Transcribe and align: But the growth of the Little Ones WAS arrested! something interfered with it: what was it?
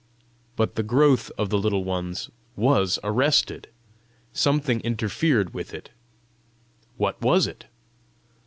But 0.55 0.73
the 0.73 0.81
growth 0.81 1.29
of 1.37 1.51
the 1.51 1.59
Little 1.59 1.83
Ones 1.83 2.31
WAS 2.55 2.97
arrested! 3.03 3.67
something 4.33 4.79
interfered 4.79 5.53
with 5.53 5.75
it: 5.75 5.91
what 6.97 7.21
was 7.21 7.45
it? 7.45 7.65